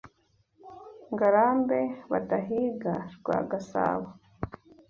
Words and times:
Ngarambe 1.13 1.79
badahiga 2.11 2.93
rwa 3.15 3.37
gasabo 3.49 4.07